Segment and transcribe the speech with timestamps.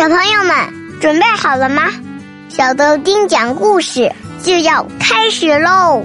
[0.00, 1.82] 小朋友们准备好了吗？
[2.48, 4.10] 小豆丁讲故事
[4.42, 6.02] 就要开始喽！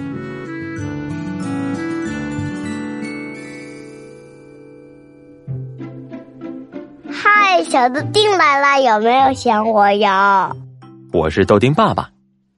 [7.09, 10.51] 嗨，小豆丁来了，有没有想我呀？
[11.13, 12.09] 我是豆丁爸爸。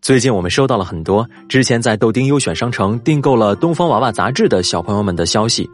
[0.01, 5.69] 最近我们收到了很多之前在豆丁优选商城订购了《东方娃娃》杂志的小朋友们的消息，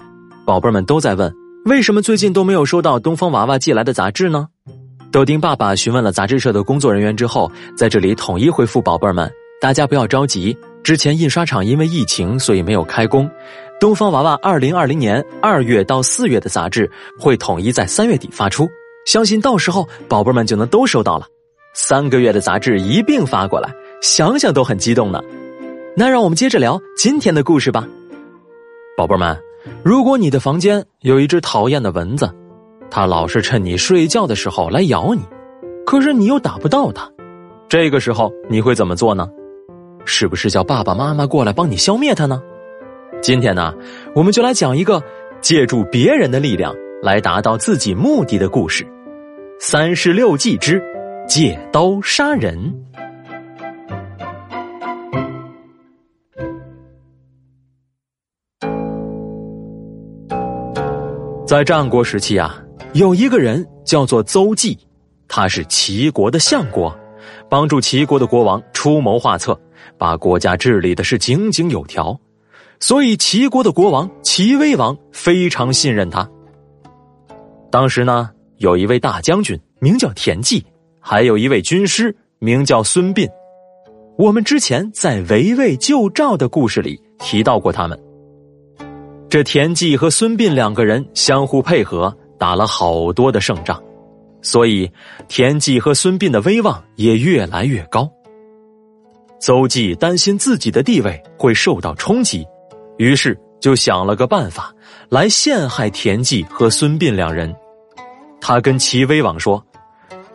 [0.46, 1.34] 宝贝们都在问。
[1.64, 4.48] 为什么最近都没有收到东方娃娃寄来的杂志呢？
[5.14, 9.32] 豆丁爸爸询问了杂志社的工作人员之后，在这里统一回复宝贝儿们：
[9.62, 13.30] 大家不要着急，之前印刷厂因为疫情，所以没有开工。
[13.80, 18.68] 东方娃娃二零二零年二月到四月的杂志会统一在三月底发出，
[19.06, 21.28] 相信到时候宝贝们就能都收到了。
[21.76, 23.72] 三个月的杂志一并发过来，
[24.02, 25.22] 想想都很激动呢。
[25.96, 27.88] 那让我们接着聊今天的故事吧，
[28.98, 29.38] 宝贝们。
[29.84, 32.30] 如果你的房间有一只讨厌的蚊子，
[32.96, 35.24] 它老是趁你睡觉的时候来咬你，
[35.84, 37.10] 可是你又打不到它，
[37.68, 39.28] 这个时候你会怎么做呢？
[40.06, 42.40] 是不是叫爸爸妈妈过来帮你消灭它呢？
[43.20, 43.74] 今天呢，
[44.14, 45.02] 我们就来讲一个
[45.42, 48.84] 借助别人的力量来达到自己目的的故事，
[49.60, 50.80] 《三十六计之
[51.28, 52.56] 借刀杀人》。
[61.48, 62.56] 在战国时期啊，
[62.94, 64.78] 有一个人叫做邹忌，
[65.28, 66.96] 他是齐国的相国，
[67.50, 69.60] 帮助齐国的国王出谋划策，
[69.98, 72.16] 把国家治理的是井井有条，
[72.80, 76.30] 所以齐国的国王齐威王非常信任他。
[77.72, 80.64] 当时呢，有一位大将军名叫田忌，
[81.00, 83.28] 还有一位军师名叫孙膑，
[84.20, 88.00] 我们之前在围魏救赵的故事里提到过他们。
[89.28, 93.82] 这田忌和孙膑两个人相互配合，打了好多的胜仗，
[94.42, 94.92] 所以
[95.30, 98.12] 田忌和孙膑的威望也越来越高。
[99.40, 102.46] 邹忌担心自己的地位会受到冲击，
[102.98, 104.74] 于是就想了个办法
[105.08, 107.56] 来陷害田忌和孙膑两人。
[108.42, 109.66] 他跟齐威王说：“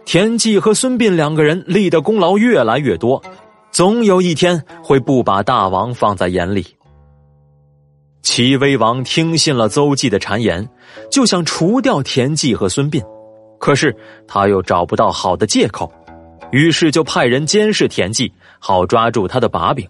[0.06, 3.22] 田忌和孙膑两个人立的功劳越来越多，
[3.70, 6.66] 总有一天会不把大王放在眼里。”
[8.22, 10.68] 齐威王听信了邹忌的谗言，
[11.10, 13.02] 就想除掉田忌和孙膑，
[13.58, 13.96] 可是
[14.26, 15.90] 他又找不到好的借口，
[16.50, 19.88] 于是就派人监视田忌，好抓住他的把柄。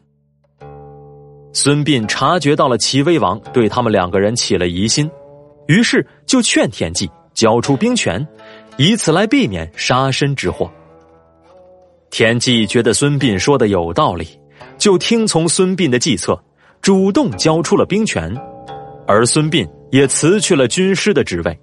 [1.52, 5.10] 孙膑察觉到了齐威王对他们两个人起了疑心，
[5.66, 8.24] 于是就劝田忌交出兵权，
[8.76, 10.70] 以此来避免杀身之祸。
[12.10, 14.28] 田忌觉得孙膑说的有道理，
[14.78, 16.40] 就听从孙膑的计策。
[16.80, 18.34] 主动交出了兵权，
[19.06, 21.58] 而孙膑也辞去了军师的职位。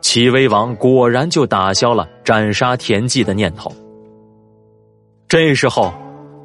[0.00, 3.72] 齐威王果然就打消了斩杀田忌的念头。
[5.28, 5.92] 这时候，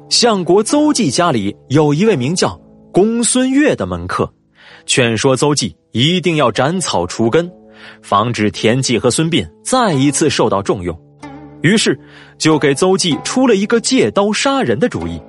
[0.08, 2.58] 相国邹忌家里有一位名叫
[2.90, 4.32] 公孙越的门客，
[4.86, 7.48] 劝说邹忌一定要斩草除根，
[8.02, 10.98] 防止田忌和孙膑再一次受到重用。
[11.60, 11.98] 于是，
[12.38, 15.20] 就给邹忌出了一个借刀杀人的主意。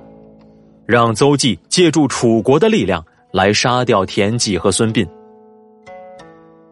[0.90, 5.06] 让邹忌借助楚国的力量来杀掉田忌和孙膑。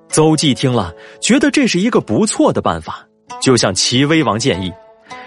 [0.08, 3.06] 邹忌听了，觉得这是一个不错的办法，
[3.40, 4.72] 就向齐威王建议，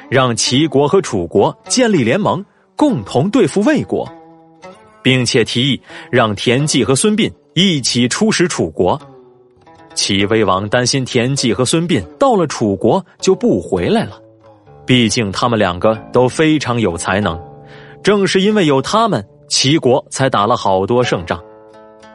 [0.09, 2.43] 让齐国和楚国建立联盟，
[2.75, 4.05] 共同对付魏国，
[5.01, 5.81] 并且提议
[6.11, 9.01] 让田忌和孙膑一起出使楚国。
[9.93, 14.19] 齐威王担心田忌和孙膑到了楚国就不回来了，
[14.85, 17.50] 毕竟他们两个都非常有才能。
[18.03, 21.41] 正是因为有他们，齐国才打了好多胜仗。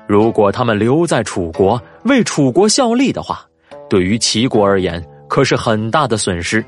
[0.08, 3.46] 如果他们留在楚国为楚国效力的话，
[3.88, 6.64] 对于齐国而言可是很大的损失。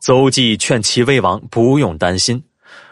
[0.00, 2.42] 邹忌劝齐威王不用担心，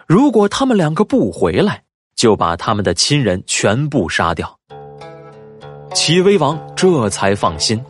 [0.06, 1.82] 如果他们两个不回来，
[2.16, 4.58] 就把他们的亲人全部杀掉。
[5.94, 7.80] 齐威王这才放心，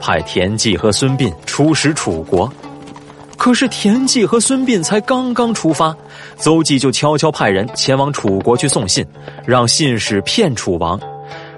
[0.00, 2.50] 派田忌和孙膑出使楚国。
[3.40, 5.96] 可是田忌和孙膑才刚刚出发，
[6.36, 9.02] 邹忌就悄悄派人前往楚国去送信，
[9.46, 11.00] 让信使骗楚王，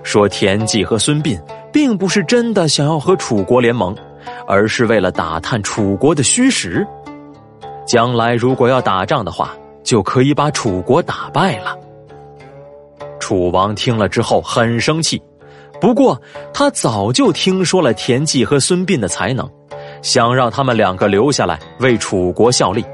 [0.05, 1.37] 说田忌和孙膑
[1.73, 3.93] 并不是真的想要和楚国联盟，
[4.47, 6.87] 而是为了打探楚国的虚实，
[7.85, 9.53] 将来如果要打仗的话，
[9.83, 11.77] 就可以把楚国打败了。
[13.19, 15.21] 楚王听了之后很生气，
[15.81, 16.23] 不过
[16.55, 19.51] 他早就听说了田忌和孙膑的才能。
[20.03, 22.85] 想让他们两个留下来为楚国效力，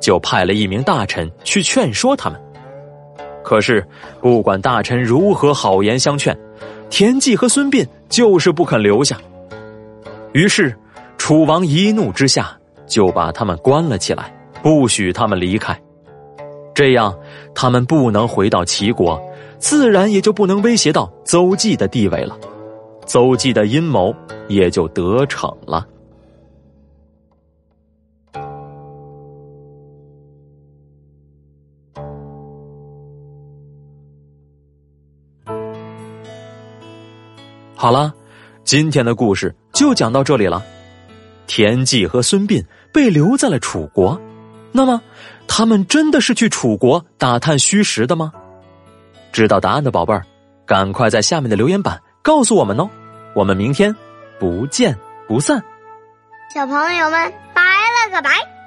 [0.00, 2.40] 就派了一名大臣去劝说他们。
[3.42, 3.84] 可是，
[4.20, 6.38] 不管大臣如何好言相劝，
[6.90, 9.16] 田忌和孙膑就是不肯留下。
[10.34, 10.76] 于是，
[11.16, 12.54] 楚王一怒之下
[12.86, 14.30] 就把他们关了起来，
[14.62, 15.74] 不许他们离开。
[16.74, 17.16] 这样，
[17.54, 19.18] 他们不能回到齐国，
[19.58, 22.38] 自然也就不能威胁到邹忌的地位了。
[23.06, 24.14] 邹忌的阴谋
[24.46, 25.86] 也就得逞了。
[37.80, 38.12] 好了，
[38.64, 40.60] 今天的故事就讲到这里了。
[41.46, 42.60] 田忌和孙膑
[42.92, 44.20] 被留在了楚国，
[44.72, 45.00] 那么
[45.46, 48.32] 他们真的是去楚国打探虚实的吗？
[49.30, 50.26] 知道答案的宝贝儿，
[50.66, 52.90] 赶快在下面的留言板告诉我们哦！
[53.32, 53.94] 我们明天
[54.40, 54.98] 不见
[55.28, 55.62] 不散。
[56.52, 58.57] 小朋友们，拜了个拜。